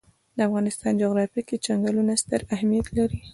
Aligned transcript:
د 0.37 0.39
افغانستان 0.47 0.93
جغرافیه 1.01 1.43
کې 1.47 1.61
چنګلونه 1.65 2.13
ستر 2.23 2.41
اهمیت 2.55 2.87
لري. 2.97 3.19